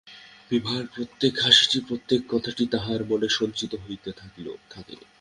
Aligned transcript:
বিভার 0.51 0.83
প্রত্যেক 0.87 1.33
হাসিটি 1.39 1.79
প্রত্যেক 1.87 2.21
কথাটি 2.29 2.63
তাঁহার 2.65 3.01
মনে 3.05 3.27
সঞ্চিত 3.29 3.71
হইতে 3.83 4.09
থাকে। 4.11 4.41